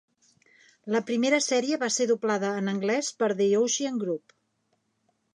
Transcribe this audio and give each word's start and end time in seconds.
La 0.93 1.01
primera 1.09 1.39
sèrie 1.47 1.77
va 1.83 1.89
ser 1.95 2.07
doblada 2.11 2.49
en 2.61 2.71
anglès 2.71 3.11
per 3.19 3.29
The 3.41 3.49
Ocean 3.59 4.01
Group. 4.05 4.35